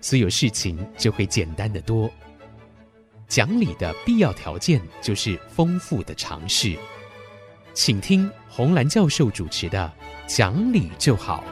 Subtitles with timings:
[0.00, 2.10] 所有事情就会简单得多。
[3.26, 6.76] 讲理的必要条件就是丰富的常识。
[7.74, 9.92] 请听红兰教授主持的
[10.36, 11.44] 《讲理就好》。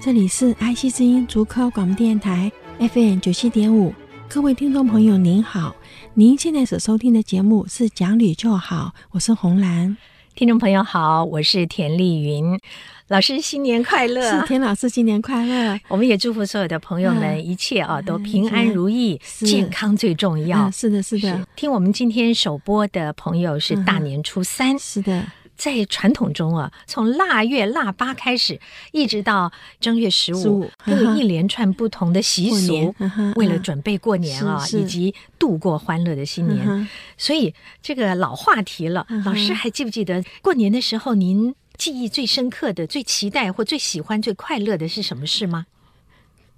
[0.00, 3.92] 这里是 IC 之音竹科广播电台 FM 九七点五，
[4.28, 5.74] 各位听众朋友您好，
[6.12, 9.96] 您现在所收听的节目是《讲理就好》，我是红兰。
[10.36, 12.58] 听众朋友好，我是田丽云。
[13.06, 14.40] 老师新年快乐！
[14.40, 15.78] 是田老师新年快乐！
[15.86, 20.68] 我们也祝福所有的朋友们一切啊都平安如意，健康最重要。
[20.72, 21.46] 是的，是的。
[21.54, 25.24] 听我们今天首播的朋友是大年初三，是的。
[25.56, 28.60] 在传统中啊，从腊月腊八开始，
[28.92, 32.94] 一直到正月十五，都有一连串不同的习俗
[33.36, 36.88] 为了准备过年啊，以及度过欢乐的新年。
[37.16, 41.54] 所以这个老话题了，老师还记不记得过年的时候您？
[41.76, 45.66] 记忆最深刻的、最期待或最喜欢、最快乐的是什么事吗？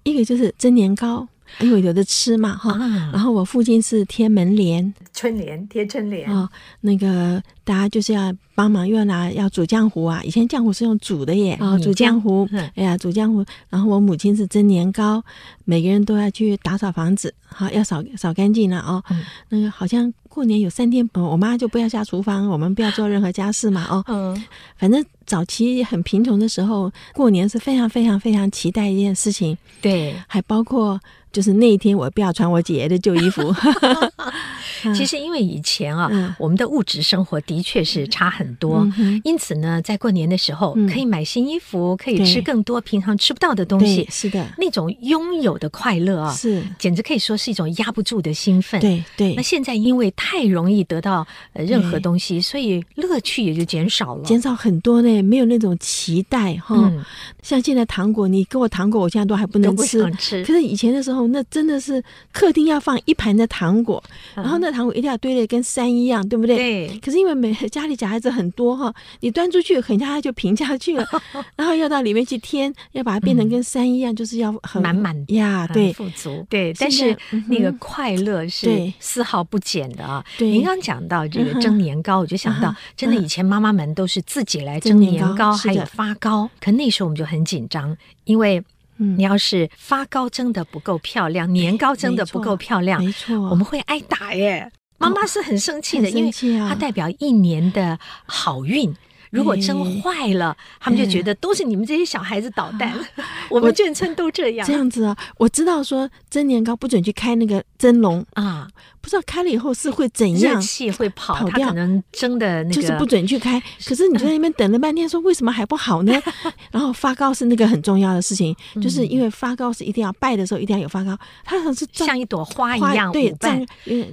[0.02, 1.26] 一个就是蒸年糕，
[1.60, 2.76] 因为有的吃嘛哈。
[3.12, 6.48] 然后我附近是贴门帘，春联贴春联哦，
[6.80, 10.20] 那个大家就是要帮忙，又要拿要煮浆糊啊。
[10.24, 12.48] 以前浆糊是用煮的耶，哦，煮浆糊。
[12.74, 13.44] 哎呀，煮浆糊。
[13.68, 15.22] 然后我母亲是蒸年糕，
[15.64, 19.02] 每个人都要去打扫房子，好要扫扫干净了哦。
[19.48, 20.12] 那个好像。
[20.36, 23.86] 过年有三天，我妈就不要下厨房，我们不要做任何家事嘛。
[23.88, 24.44] 哦，嗯，
[24.76, 29.56] 反正早期很贫穷的时候，过年是非常非常非常期待一件事情。
[29.80, 31.00] 对，还包括。
[31.36, 33.54] 就是那一天，我不要穿我姐姐的旧衣服。
[34.94, 44.06] 其实因为以前啊，嗯、我们的物质生活的确是差很多，嗯、因此呢，在过年的时候可以买新衣服，嗯、可以吃更多平常吃不到的东西。
[44.10, 48.80] 是的，那种拥有的快乐啊，是简直可以说是一种压不住的兴奋。
[48.80, 49.34] 对对。
[49.34, 55.20] 那现在因为太容易得到呃任何东西，所以乐趣也就减少了，减少很多呢。
[55.22, 56.76] 没有那种期待哈。
[56.76, 57.04] 嗯、
[57.42, 60.08] 像现在糖果，你给我糖果，我现在都还不能吃。
[60.16, 60.44] 吃。
[60.44, 61.25] 可是以前的时候。
[61.28, 64.02] 那真的是客厅要放一盘的糖果，
[64.34, 66.56] 然后那糖果一定要堆得跟山一样，对不对？
[66.56, 66.98] 对。
[67.00, 71.06] 可是因为每家里小孩子很多哈，你端出去很快就平下去了，
[71.56, 76.72] 然后要到里面去添，要把它变成跟山一样，就是要很满满呀，对，富足，对。
[76.78, 77.16] 但是
[77.48, 80.24] 那个快乐是丝毫不减的啊。
[80.38, 80.50] 对。
[80.50, 86.48] 您刚讲到这个蒸年糕，我就想到，真的以前妈妈们都是自己来蒸年糕，还有发糕。
[86.60, 88.62] 可那时候我们就很紧张，因为。
[88.98, 94.70] 你要是发糕蒸的不够漂亮，年糕蒸的不够漂亮，没错，我们会挨打耶。
[94.98, 96.32] 妈妈是很生气的，因为
[96.68, 98.94] 它代表一年的好运。
[99.30, 102.94] 如果蒸坏了，他们就觉得都是你们这些小孩子捣蛋。
[103.50, 104.66] 我们眷村都这样。
[104.66, 108.68] 这样子啊，我知道说蒸年糕不准去开那个蒸笼啊。
[109.06, 110.54] 不知道开了以后是会怎样？
[110.54, 113.62] 热气会跑，跑掉，可能蒸的那个就是不准去开。
[113.86, 116.12] 可是你就在那边等了半天，说为什么还不好呢？
[116.72, 118.52] 然后发糕是那个很重要的事情，
[118.82, 123.48] 就是因为发糕是一定要拜的时候一定要有发糕，它好像是像一朵花一样，对，这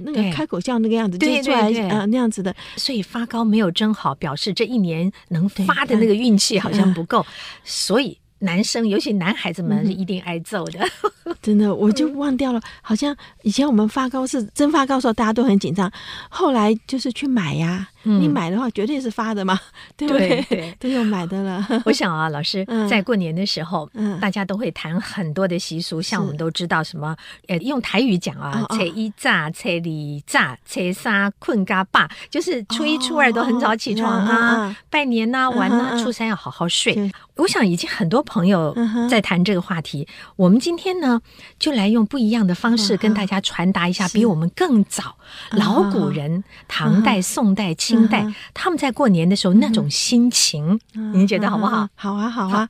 [0.04, 2.54] 那个开口笑那个样子，对对对，呃那样子的。
[2.76, 7.26] 所以发糕没有蒸好，表示这一年能发的那个运气好像不够，
[7.64, 8.16] 所以。
[8.44, 10.78] 男生，尤其男孩子们是一定挨揍的。
[11.24, 12.60] 嗯、 真的，我就忘掉了。
[12.80, 15.90] 好像以前我们发糕是蒸发糕的时候，大家都很紧张。
[16.28, 17.88] 后来就是去买呀。
[18.04, 19.58] 你买的话，绝对是发的嘛，
[19.96, 20.42] 对不对？
[20.48, 21.66] 对，都有买的了。
[21.84, 23.88] 我想啊，老师在过年的时候，
[24.20, 27.16] 大家都会谈很多的习俗，像我们都知道什么，
[27.48, 29.80] 呃，用台语讲啊，初一炸，初二
[30.26, 37.10] 炸，初三困嘎巴，就是初一、初二都很早起床啊，拜年呐、玩呐，初三要好好睡。
[37.36, 38.76] 我想已经很多朋友
[39.10, 41.20] 在谈这个话题，我们今天呢，
[41.58, 45.16] 就来用不一样的方式跟大家传达一下，比我们更早
[45.50, 51.88] 老古人唐代、宋代、清清代他们在过年的时候那种心情，您觉得好不好？
[51.94, 52.68] 好啊，好啊。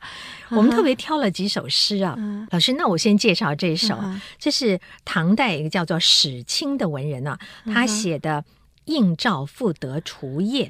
[0.51, 2.17] 我们特别挑了几首诗啊，
[2.51, 3.99] 老师，那我先介绍这一首，
[4.39, 8.43] 这是唐代一个叫做史清的文人啊，他写的
[8.85, 10.67] 《应召复得除夜》。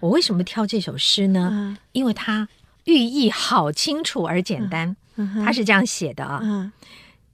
[0.00, 1.76] 我为什么挑这首诗呢？
[1.92, 2.48] 因为它
[2.84, 4.96] 寓意好清楚而简单。
[5.44, 6.72] 他是这样写的啊：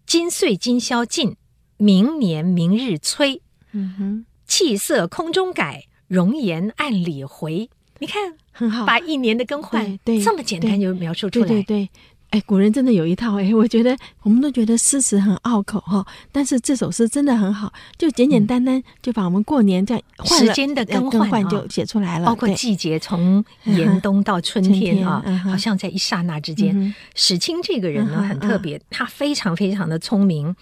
[0.06, 1.37] 今岁今宵尽，
[1.76, 3.43] 明年明日催。
[3.72, 5.84] 嗯哼，气色空中改。
[6.09, 7.69] 容颜暗里回，
[7.99, 11.91] 你看，很好，把一年的更换，对，这么简单就描述出来，对对对。
[12.31, 26.93] 哎，古人真的有一套哎，我觉得我们都觉得诗词很拗口哈，但是这首诗真的很好，就简简单单就把我们过年这样时间的更换就写出来了，包括季节从严冬到春天啊， 好像在一刹那之间。
[27.15, 30.56] 史清这个人呢很特别，他非常非常的聪明，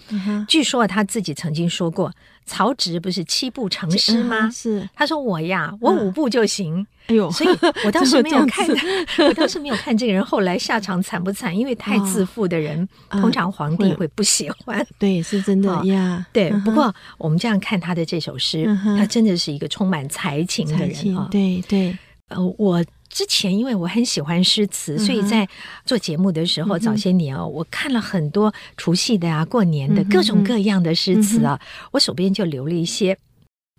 [0.46, 2.12] 据说他自己曾经说过。
[2.44, 4.50] 曹植不是七步成诗吗？
[4.50, 6.86] 是，他说我呀，我五步就行。
[7.06, 8.66] 哎呦，所以我当时没有看，
[9.28, 11.56] 我当时没有看这个人后来下场惨不惨？
[11.56, 14.86] 因为太自负的人，通常皇帝会不喜欢。
[14.98, 16.24] 对，是真的呀。
[16.32, 18.64] 对，不过我们这样看他的这首诗，
[18.96, 21.28] 他真的是一个充满才情的人啊。
[21.30, 21.96] 对对，
[22.28, 22.84] 呃，我。
[23.12, 25.46] 之前因为我很喜欢诗词，所以在
[25.84, 31.60] 做节目的时候，早些年哦，我看了很多除夕的啊、过年的各种各样的诗词啊，
[31.92, 33.18] 我手边就留了一些。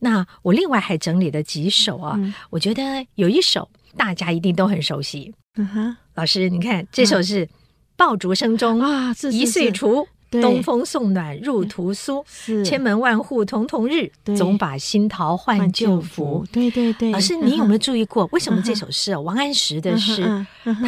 [0.02, 2.20] 那我另外还整理了几首啊，
[2.52, 5.34] 我觉得有一首大家一定都很熟悉。
[5.58, 7.50] 嗯哼，老师，你看这首是
[7.98, 10.08] “爆竹声中啊，一岁除”。
[10.42, 12.26] 东风送暖入屠苏，
[12.64, 16.46] 千门万户曈曈日，总把新桃换旧符。
[16.52, 20.24] 对对对，老师，你有没有注意过，为什么这首诗啊，王安石的诗，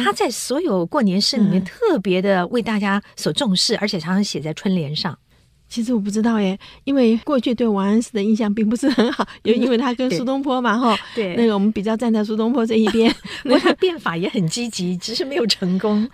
[0.02, 5.16] 他在所有过年诗里面特别的为大家所重视，而且常常写在春联上？
[5.68, 13.12] 其实我不知道耶，因为过去对王安石的印象并不是很好， 因因为他跟苏东坡嘛，哈，对，那个我们比较站在苏东坡这一边。
[13.60, 16.08] 他变法也很积极，只是没有成功。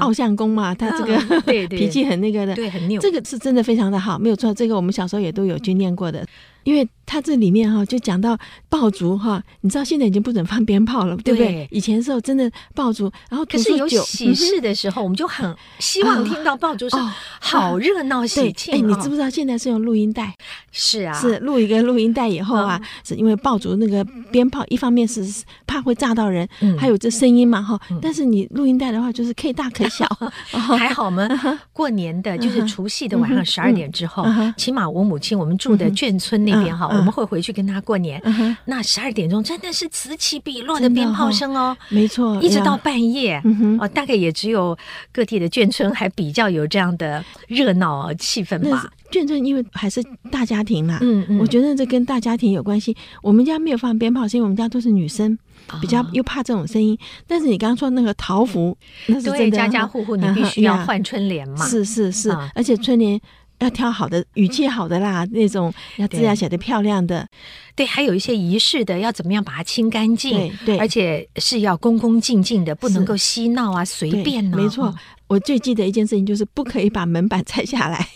[0.00, 2.98] 傲相公嘛，他这个对 脾气很那个的，对，很拗。
[3.00, 4.52] 这个是真的非常的好，没有错。
[4.52, 6.26] 这个我们小时候也都有去念过的。
[6.66, 8.36] 因为他这里面哈就讲到
[8.68, 11.68] 爆竹哈，你知道现在已经不准放鞭炮了，对不对？
[11.70, 17.08] 以前的时候真的爆竹，然后可是有喜事的时候，我们就很希望听到爆竹声，
[17.40, 18.74] 好热闹喜庆。
[18.74, 20.34] 哎，你知不知道现在是用录音带？
[20.72, 25.24] 是啊，是录一个录音带以后啊，是因为爆竹那个鞭炮一方面是
[25.68, 27.80] 怕会炸到人，还有这声音嘛哈。
[28.02, 30.04] 但是你录音带的话就是可以大可小，
[30.50, 31.28] 还好嘛？
[31.72, 34.26] 过年的就是除夕的晚上十二点之后，
[34.56, 36.55] 起码我母亲我们住的眷村那。
[36.76, 38.20] 哈，我们会回去跟他过年。
[38.64, 43.40] 那十二点钟真的是此起彼落的鞭炮声哦，没错，一直到半夜。
[43.80, 44.76] 哦，大概也只有
[45.12, 48.90] 各地的眷村还比较有这样的热闹气氛吧。
[49.10, 52.96] 眷村因为还是大家庭嘛，嗯嗯，我觉得这跟大家庭有关系。
[53.22, 55.38] 我们家没有放鞭炮，是因为我们家都是女生，
[55.80, 56.98] 比较又怕这种声音。
[57.26, 58.76] 但是你刚刚说那个桃符，
[59.06, 63.18] 那是真的，家家户户你必须要换春联嘛， 是是是，而且春联。
[63.58, 67.26] 要挑好的语气好的啦，那种要字要写的漂亮的，
[67.74, 70.32] 对，还有一些仪式的，要怎么样把它清干净，
[70.64, 74.56] 对，对，而且是要恭恭敬敬的，不能够嬉闹啊，随便呢。
[74.56, 74.94] 没错，
[75.26, 78.06] 我最记得一件事情就是不可以把门板拆下来。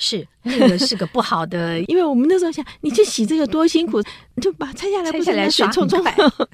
[0.00, 4.02] 是那个是个不好的， 因为我们那时候想，你去洗这个多辛苦，
[4.34, 6.02] 你就把拆下来，不是来水冲冲。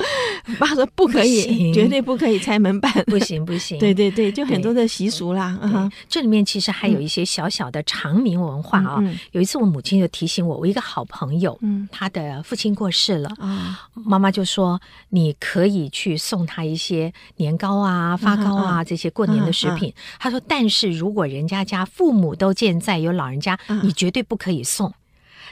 [0.59, 3.79] 爸说不可以，绝对不可以拆门板，不行不行。
[3.79, 5.59] 对对对，就很多的习俗啦。
[5.63, 9.03] 嗯这里面其实还有一些小小的长明文化啊。
[9.33, 11.89] 有一次我母亲就提醒我，我一个好朋友，嗯。
[11.91, 14.81] 他的父亲过世了啊，妈妈就说
[15.11, 18.83] 你可以去送他一些年糕啊、发糕啊
[23.85, 24.93] 你绝对不可以送，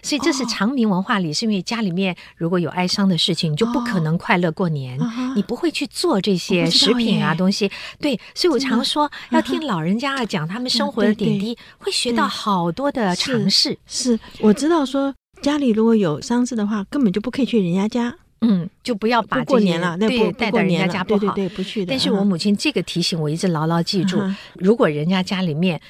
[0.03, 4.99] 所以这是长明文化里，是因为家里面如果有哀伤的事情，你就不可能快乐过年，
[5.37, 7.71] 你不会去做这些食品啊东西。
[8.01, 13.79] 对，所以我常说要听老人家讲他们生活的点滴，会学到好多的常识。
[13.87, 21.91] 是，我知道说家里如果有丧事的话，根本就不可以去人家家，嗯，就不要把过年了，对，带到人家家不好，对，不去的。
[21.91, 24.19] 但是我母亲这个提醒我一直牢牢记住，
[24.55, 25.81] 如果人家家里面。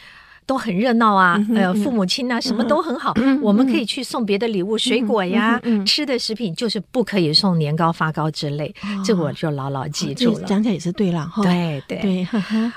[0.52, 3.14] 都很热闹啊，呃，父母亲啊，什么都很好。
[3.40, 8.74] 我们可以去送别的礼物，水果呀，吃的食品，就是不可以送年糕、发糕之类。
[9.02, 10.42] 这我就牢牢记住了。
[10.42, 11.42] 讲起来也是对了哈。
[11.42, 12.28] 对对对，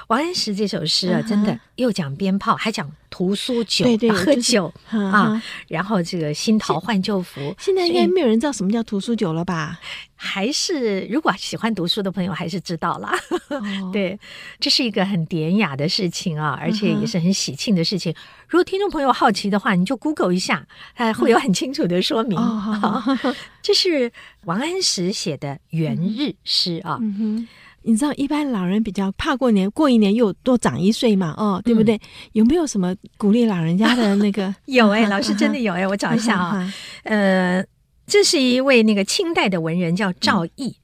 [0.08, 7.39] 王安石这首诗啊，真的又讲鞭炮，还讲屠苏酒，对对喝酒啊，然后这个新桃换旧符。
[7.57, 9.79] 现在应该没有人知道什么叫屠苏酒了吧？
[10.17, 13.17] 还是如果喜欢读书的朋友还是知道啦。
[13.48, 14.19] 哦、 对，
[14.60, 18.12] 这是一个很典雅的事情啊，而且也是很喜庆的事情。
[18.12, 18.15] 嗯、
[18.50, 22.38] 如果听众朋友好奇的话，你就 Google 一下，它会有很清楚的说明。
[23.62, 24.12] 这是
[24.43, 27.00] 王安石写的元日诗啊。
[27.86, 31.34] 你知道一般老人比较怕过年，过一年又多长一岁嘛？
[31.38, 31.96] 哦，对不对？
[31.96, 32.00] 嗯、
[32.34, 34.54] 有没有什么鼓励老人家的那个？
[34.65, 36.74] 有哎、欸，老师真的有哎、欸，我找一下啊。
[37.04, 37.63] 呃。
[38.08, 40.75] 这是一位那个清代的文人，叫赵翼。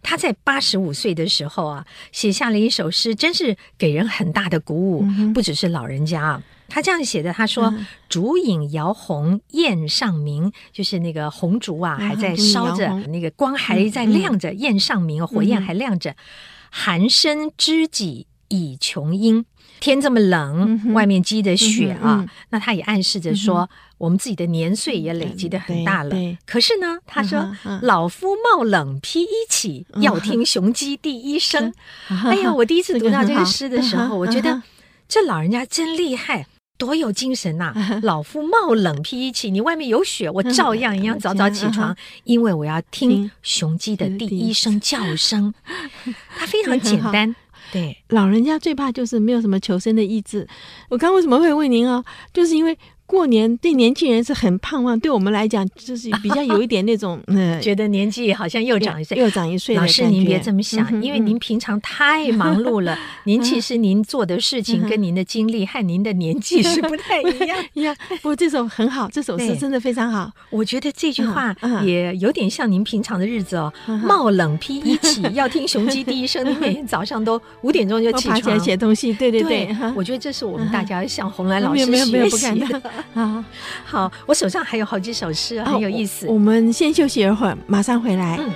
[0.00, 5.04] 他在八十五岁的时候啊，写下了一首诗，真是给人很大的鼓舞。
[5.34, 7.74] 不只是老人家啊，他这样写的：他说
[8.08, 16.14] ，“烛影摇红砚上明”，就是那个红烛啊，还在烧着，那个光还在亮着，砚上明，火焰还亮着。
[16.70, 19.44] “寒生知己已穷阴”，
[19.80, 26.14] 天这么冷，外面积着雪啊，那他也暗示着说，我们自己的年岁也累积的很大了。
[26.44, 31.72] 可是呢，他说：“老夫冒冷披衣起，要听雄鸡第一声。”
[32.26, 34.62] 哎呀，我第一次读到这个诗的时候，我觉得
[35.08, 36.46] 这老人家真厉害，
[36.78, 37.74] 多有精神 呐！
[38.02, 41.94] 老夫冒冷披衣起，你外面有雪，我照样一样早早起床，
[42.24, 45.52] 因为我要听雄鸡的第一声叫声。
[46.38, 47.34] 它非常简单。
[47.70, 50.48] 对，老人家最怕就是没有什么求生的意志。
[50.88, 52.02] 我刚为什么会问您啊？
[52.32, 52.78] 就是因为。
[53.08, 59.74] 过年对年轻人是很盼望，对我们来讲就是比较有一点那种， 嗯，觉得年纪好像又长一岁，又长一岁。
[59.74, 62.98] 老师，您别这么想，因为您平常太忙碌了。
[63.24, 67.58] 您其实您做的事情跟您的经历和您的年纪是不太一样。
[67.72, 67.96] 一样。
[68.20, 70.30] 不过这首很好，这首诗真的非常好。
[70.50, 73.72] 我觉得这句话也有点像您平常的日子哦。
[74.04, 76.44] 冒冷披衣起，要听雄鸡第一声。
[76.44, 79.14] 你每天早上都五点钟就起床，起来写东西。
[79.14, 82.82] 对对对，我觉得这是我们大家向红兰老师学习的。
[83.14, 83.44] 啊，
[83.84, 86.26] 好，我手上还有好几首诗，很有意思。
[86.26, 88.38] 我，我们先休息一会儿，马上回来。
[88.38, 88.50] 嗯，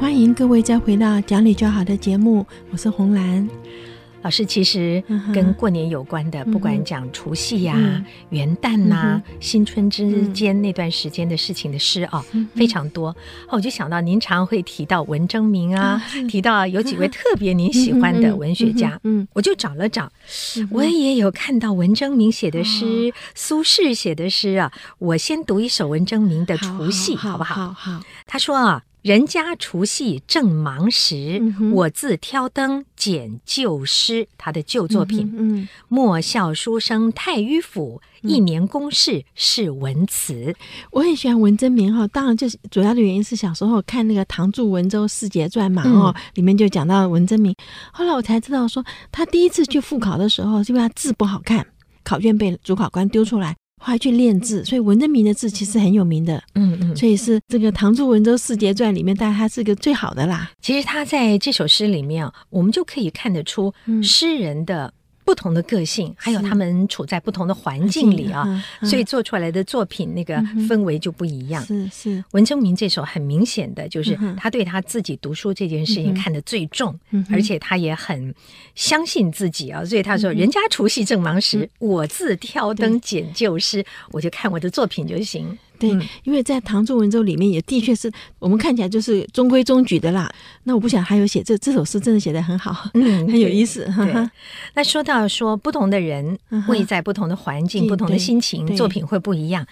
[0.00, 3.48] 欢迎各位再回到讲理就好的节目，我是红兰。
[4.22, 5.02] 老师其实
[5.34, 7.76] 跟过年有关的，不管讲除夕呀、
[8.30, 12.24] 元旦呐、新春之间那段时间的事情的诗啊，
[12.54, 13.14] 非常多。
[13.48, 20.10] 我就想到您常会提到文征明啊，提到有几位特别您喜欢的文学家，嗯，我就找了找，
[20.70, 24.72] 我也有看到文征明写的诗，苏轼写的诗啊。
[24.98, 27.72] 我先读一首文征明的《除夕》，好不好？
[27.72, 28.00] 好。
[28.26, 28.82] 他说啊。
[29.02, 35.34] 人家除夕正忙时，嗯、我自挑灯拣旧诗，他的旧作品。
[35.36, 40.54] 嗯，莫笑书生太迂腐，嗯、一年公事是文辞。
[40.92, 47.52] 我很喜欢文征明哈，当然就是主要的原因是小时候看那个《唐著文州四杰传》嘛，哦、嗯，里面就讲到文征明。
[47.92, 51.66] 后来我才知道说，他第一次去复考的时候，是因为他字不好看，
[52.04, 53.56] 考卷被主考官丢出来。
[53.82, 60.52] 后来去练字，所以文征明的字其实很有名的，嗯嗯，所以是这个《唐朱文州四杰传》里面，但他是个最好的啦。
[60.60, 64.94] 其实他在这首诗里面，我们就可以看得出诗人的。
[65.24, 70.36] 不同的个性，还有他们处在不同的环境里啊，所以做出来的作品那个
[70.68, 71.64] 氛围就不一样。
[71.64, 76.98] 是是，文征明这首很明显的就是他对他自己读书这件事情看得最重，
[77.30, 78.34] 而且他也很
[78.74, 90.32] 相信自己啊，所以他说：“人家除夕正忙时，我自挑灯拣旧诗，我就看我的作品就行。”对，因为在《唐宋文州》里面也的确是我们看起来就是中规中矩的啦。
[90.64, 93.84] 那我不想还有写这这首诗，真的写得很好，嗯， 很有意思。
[93.96, 94.30] 对，
[94.74, 99.66] 那说到说不同的人会在不同的环境、不同的心情，作品会不一样。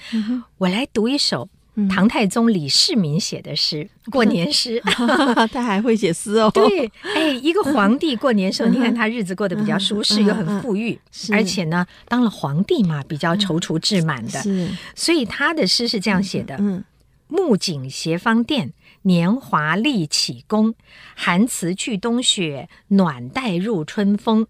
[0.59, 1.49] 我来读一首。
[1.89, 4.81] 唐太宗李世民写的诗， 过年诗，
[5.53, 6.51] 他还会写诗哦。
[6.55, 10.99] 对，哎，一个皇帝过年时候，你看他日子过得比较舒适，又很富裕，
[11.33, 14.41] 而且呢，当了皇帝嘛，比较踌躇志满的。
[14.43, 16.59] 是，所以他的诗是这样写的：
[17.29, 18.73] 暮景协芳殿，
[19.03, 20.75] 年华立启功，
[21.15, 24.47] 寒辞去冬雪，暖带入春风。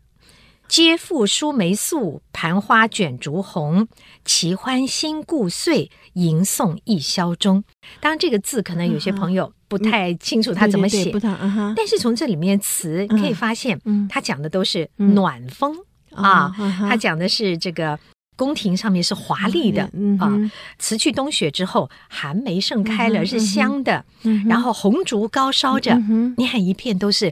[0.70, 3.88] 皆复梳眉素，盘花卷竹红。
[4.24, 7.64] 齐欢新故岁，吟诵一宵中。
[8.00, 11.12] 当然，这个字可能有些朋友不太清楚他怎么写，
[11.76, 15.76] 但是从这里面词可以发现，他讲的都是暖风
[16.14, 17.98] 啊，他讲的是这个。
[18.36, 19.82] 宫廷上面是华丽的
[20.18, 20.32] 啊，
[20.78, 24.02] 辞去冬雪之后，寒梅盛开了，是香的。
[24.48, 25.94] 然后红烛高烧着，
[26.38, 27.30] 你看一片都是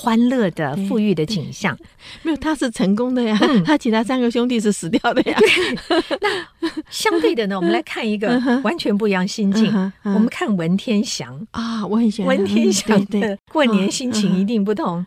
[0.00, 1.76] 欢乐的、富裕的景象。
[2.24, 5.38] 没有，他是成功的呀，他其他三个兄弟是死掉的呀。
[6.60, 9.70] 那相对的呢， 我们来看一个完全不一样心境。
[10.04, 15.04] 我们看文天祥啊，我很喜欢文天祥的过年心情一定不同。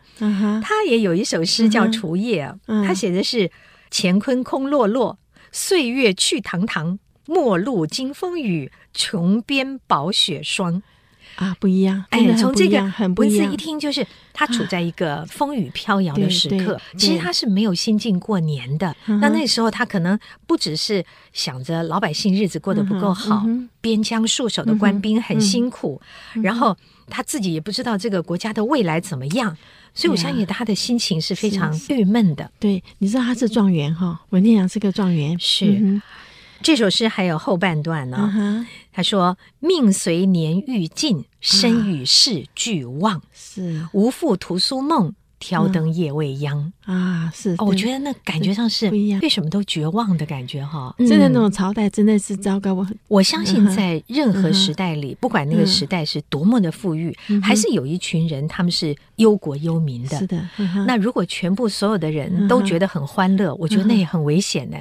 [0.61, 2.53] 他也有一首诗叫《除夜》，
[2.85, 3.49] 他写的是
[3.89, 5.17] 乾坤空落落。
[5.51, 10.83] 岁月去堂堂，陌路惊风雨，穷边饱雪霜。
[11.35, 12.03] 啊，不一样！
[12.09, 12.79] 哎，从这个
[13.15, 16.79] 文字一听，就是他处在一个风雨飘摇的时刻。
[16.97, 18.95] 其实他是没有心境过年的。
[19.05, 23.45] 那那时候他可能不只是想着老百姓日子过得不够好，
[23.81, 26.01] 边疆戍守的官兵很辛苦，
[26.41, 29.57] 然后他自己也不知道这个国家的未来怎么样。
[29.95, 32.49] 所以，我相信他的心情是非常郁闷的。
[32.59, 35.37] 对，你知道他是状元哈，文天祥是个状元。
[35.39, 36.01] 是，嗯、
[36.63, 38.65] 这首诗还有后半段呢。
[38.93, 43.21] 他说：“命随年欲尽，身与世俱忘。
[43.33, 47.55] 是，无复屠苏梦，挑灯夜未央啊，是。
[47.57, 50.95] 我觉得那感觉上是不一样，对什么都绝望的感觉哈。
[50.99, 52.73] 真的那种朝代真的是糟糕。
[52.73, 60.17] 我我相信在任何时代里，不管那个时代是多么的富裕，还是有一群人他们是忧国忧民的。
[60.19, 60.47] 是的。
[60.85, 64.77] 那如果全部所有的人都觉得很欢乐，我觉得那也很危险呢。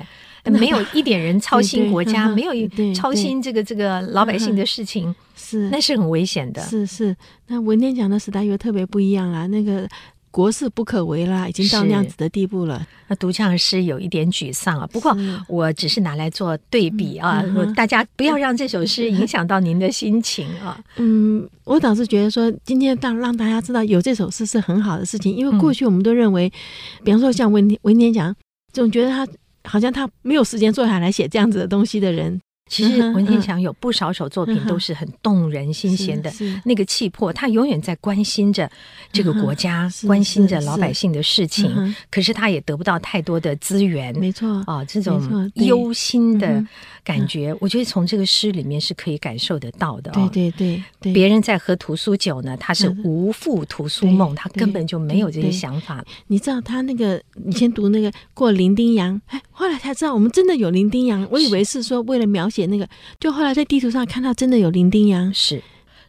[0.51, 2.53] 没有一点人操心国家，没有
[2.95, 6.61] 操心这个这个老百姓的事情，是那是很危险的。
[6.63, 9.89] 是是，那文天祥的时代又特别不一样啦，那个
[10.33, 12.85] 国事不可为啦，已经到那样子的地步了。
[13.07, 17.45] 那读这样的诗有一点沮丧啊，不过我只是拿来做对比啊，
[17.77, 20.83] 大家不要让这首诗影响到您的心情啊。
[20.97, 26.51] 嗯，我倒是觉得说，今天让让大家知道有这首诗是很好的事情，因为过去我们都认为，
[27.05, 28.35] 比方说像文文天祥，
[28.73, 29.25] 总觉得他。
[29.65, 32.41] 好像他没有时间坐下来写这样子的东西的人。
[32.71, 36.33] 其实文天祥有不少首作品都是很动人心弦的，
[36.65, 38.71] 那个气魄，他永远在关心着
[39.13, 41.95] 这个国家，关心着老百姓的事情。
[42.11, 46.65] 可是他也得不到太多的资源，没错啊，这种忧心的
[47.05, 50.11] 感觉，我觉得从这个诗里面是可以感受得到的。
[50.13, 56.05] 对对对，别人在喝屠苏酒呢，他是无负屠苏梦，他根本就没有这些想法。
[56.29, 62.67] 你知道他那个你先读那个过伶仃洋，哎，后来才知道我们真的有伶仃洋，我以为是说为了描写。
[62.67, 65.35] 那个，就后来在地图上看到，真的有伶仃洋。
[65.35, 65.61] 是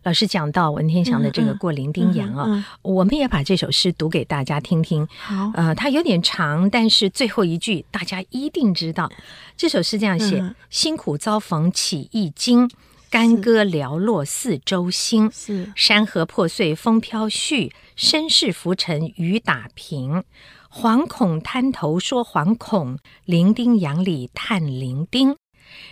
[0.03, 5.07] 老师讲到文天祥的这个过零丁洋啊，嗯嗯嗯、我们也把这首诗读给大家听听。
[5.17, 9.10] 好，呃，它有点长，但是最后一句大家一定知道。
[9.55, 12.69] 这首诗这样写：嗯、辛苦遭逢起一经，
[13.10, 15.31] 干戈寥落四周星。
[15.31, 20.24] 是山河破碎风飘絮，身世浮沉雨打萍。
[20.69, 25.36] 惶恐滩头说惶恐，零丁洋里叹零丁。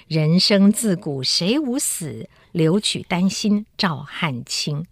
[0.07, 4.85] 人生自古谁无死，留取丹心照汗青。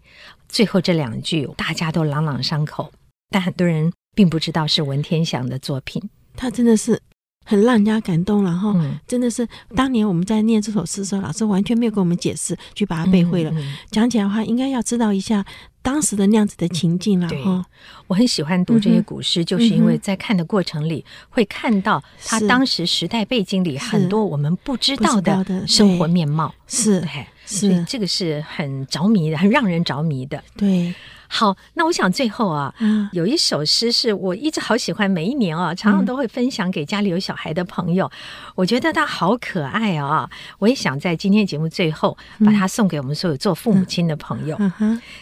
[0.47, 2.91] 最后这两句大家都朗朗上口，
[3.29, 6.09] 但很多人并不知道是文天祥的作品。
[6.35, 7.01] 他真的是。
[7.45, 8.75] 很让人家感动，然后
[9.07, 13.51] 真的是当年我们在念这首诗的时候，老师完全没有给我们解释，就把它背会了。
[13.89, 15.43] 讲起来的话，应该要知道一下
[15.81, 17.27] 当时的那样子的情境了。
[17.43, 17.65] 哈，
[18.05, 26.53] 我很喜欢读这些古诗，就是因为在看的过程里会看到他当时时代背景里很多我们不知道的生活面貌。
[26.67, 27.09] 是，所
[27.49, 30.43] 以这个是很着迷的，很让人着迷的。
[30.55, 30.93] 对。
[31.31, 38.07] 好，那我想最后啊，嗯、有一首诗是我一直好喜欢，每一年啊，常常都会分享给家里有小孩的朋友。
[38.07, 38.11] 嗯、
[38.55, 44.57] 我觉得它好可爱啊，我也想在今天节目最后把它送给我们所有做父母亲的朋友。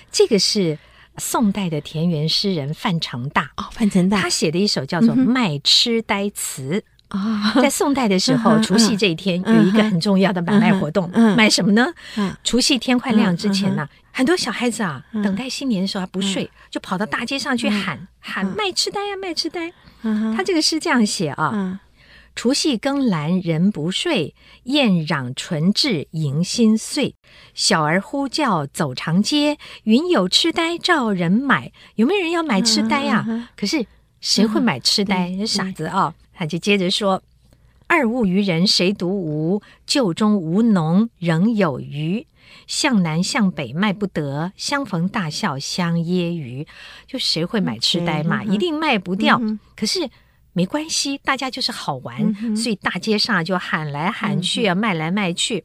[0.10, 0.80] 这个是
[1.18, 6.80] 宋代的田园诗人范成大哦，范成大他写的一首叫做《卖痴呆词》。
[7.10, 11.88] 啊，在宋代的时候，除夕这一天有一个很重要的买卖活动，买什么呢？
[12.44, 19.72] 除夕天快亮之前呢，很多小孩子啊，等待新年的时候还不睡，就跑到大街上去喊喊卖痴呆呀，卖痴呆。
[20.36, 21.80] 他这个诗这样写啊：
[22.36, 27.16] 除夕更阑人不睡，燕嚷唇至迎新岁。
[27.56, 31.72] 小儿呼叫走长街，云有痴呆照人买。
[31.96, 33.50] 有没有人要买痴呆呀？
[33.56, 33.86] 可是
[34.22, 35.34] 谁会买痴呆？
[35.48, 36.14] 傻子啊！
[36.38, 37.24] 他就接着说
[37.88, 39.62] ：“二物于人谁独无？
[39.88, 42.28] 旧中无农仍有余。
[42.68, 46.68] 向南向北卖不得，相逢大笑相揶揄。
[47.08, 48.44] 就谁会买痴呆嘛？
[48.44, 49.40] 一定卖不掉。
[49.42, 50.08] 嗯、可是
[50.54, 55.64] 没关系，大家就是好玩，嗯、所以大街上就喊来喊去啊，嗯、卖来卖去。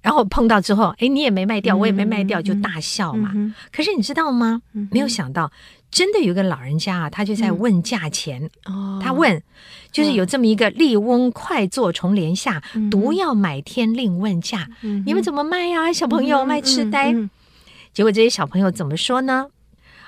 [0.00, 3.32] 然后碰到之后，哎，你也没卖掉，嗯、我也没卖掉，就大笑嘛。
[3.34, 4.62] 嗯、可是你知道吗？
[4.72, 5.52] 嗯、没有想到。”
[5.96, 8.50] 真的有个老人家啊，他就在问价钱。
[8.66, 9.42] 哦，他问，
[9.90, 14.68] 就是有这么一个笠翁快坐重帘下，独要买天另问价。
[15.06, 17.14] 你们怎么卖呀，小朋友卖痴呆？
[17.94, 19.46] 结果这些小朋友怎么说呢？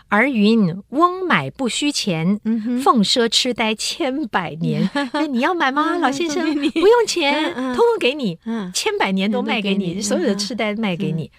[0.08, 2.38] 儿云：翁买不须钱，
[2.84, 4.90] 凤赊痴呆千百年。
[5.14, 6.44] 那 你要买吗，老先生？
[6.54, 8.38] 不用钱，通通给你，
[8.74, 11.30] 千百年都卖给你，所有的痴呆卖给你。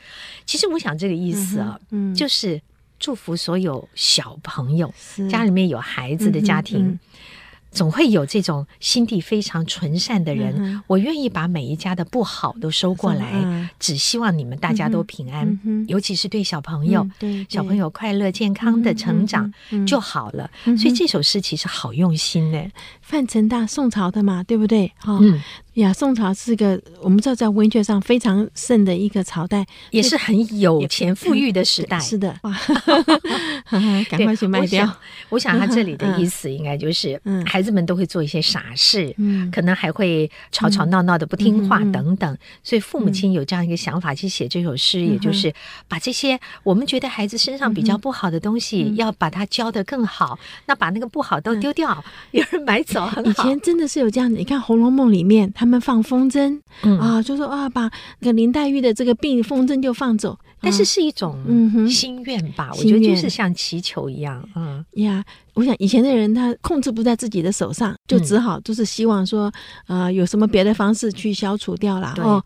[0.47, 1.79] 其实我想这个意思啊，
[2.15, 2.59] 就是。
[2.99, 4.93] 祝福所有小朋友，
[5.29, 6.99] 家里面有孩子的家庭，
[7.71, 10.81] 总会有这种心地非常纯善的人。
[10.87, 17.07] 我愿意把每一家的不好都收过来，只希望你们大家都平安，尤其是对小朋友，
[17.47, 19.51] 小朋友快乐健康的成长
[19.87, 20.49] 就好了。
[20.63, 22.61] 所以这首诗其实好用心呢。
[23.01, 24.91] 范成大宋朝的嘛，对不对？
[24.97, 25.19] 哈，
[25.79, 31.99] 呀，宋朝是个我们知道在文学上非常盛的一个朝代，也是很有钱富裕的时代。
[32.01, 32.39] 是的，
[34.09, 34.89] 赶快去卖掉。
[35.29, 42.37] 我想他这里的 意思应该就是，嗯孩子们都会做一些傻事，嗯可能还会吵吵闹闹的不听话等等。
[42.63, 45.53] 所以父母亲有这样一个想法去写这首诗，也就是
[45.87, 50.39] 把这些我们觉得孩子身上比较不好的东西，要把它教得更好。
[50.65, 53.43] 那把那个不好都丢掉，有人买走，很好。
[53.43, 56.57] 以前真的是有这样子，你看《红楼梦》里面，他们放风筝，
[56.97, 61.37] 啊，就说啊，把那个林黛玉的这个病风筝就放走，但是是一种
[61.89, 62.69] 心愿吧？
[62.71, 65.21] 我觉得就是像祈求一样，嗯呀。
[65.55, 69.51] 我想以前的人他控制不在自己的手上，就只好就是希望说，
[69.87, 72.13] 呃，有什么别的方式去消除掉了。
[72.19, 72.41] 哦，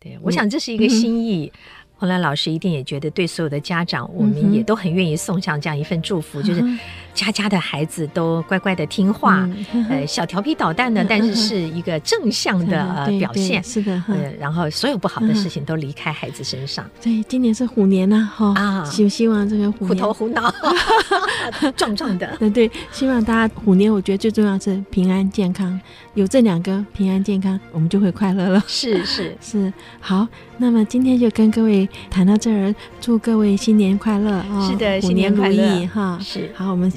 [0.00, 1.52] 对，我想这是一个心意。
[1.98, 6.60] 洪兰老师一定也觉得，对所有的家长，我们也都很愿意送上这样一份祝福，就是
[7.16, 9.48] 家家的孩子都乖乖的听话，
[9.88, 13.64] 呃，小调皮捣蛋的， 但是是一个正向的表现。
[13.64, 16.88] 是的，呃，然后所有不好的事情都离开孩子身上。
[17.02, 20.52] 对，今年是虎年呐，哈啊，希希望这个虎头虎脑，
[21.74, 22.36] 壮壮的。
[22.38, 25.80] 对对，希望大家虎年，我觉得最重要是平安健康，
[26.14, 28.62] 有这两个平安健康，我们就会快乐了。
[28.66, 31.88] 是是 是，好，那么今天就跟各位。
[32.10, 34.68] 谈到这儿，祝各位新年快乐啊！
[34.68, 36.18] 是的，新年如意哈！
[36.20, 36.90] 是好，我们